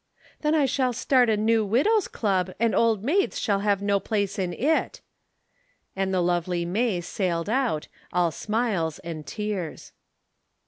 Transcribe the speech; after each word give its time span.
"Then 0.41 0.55
I 0.55 0.65
shall 0.65 0.93
start 0.93 1.29
a 1.29 1.37
new 1.37 1.63
Widows' 1.63 2.07
Club 2.07 2.49
and 2.59 2.73
Old 2.73 3.03
Maids 3.03 3.39
shall 3.39 3.59
have 3.59 3.83
no 3.83 3.99
place 3.99 4.39
in 4.39 4.51
it." 4.51 4.99
And 5.95 6.11
the 6.11 6.21
lovely 6.21 6.65
May 6.65 7.01
sailed 7.01 7.47
out, 7.49 7.87
all 8.11 8.31
smiles 8.31 8.97
and 8.97 9.27
tears. 9.27 9.91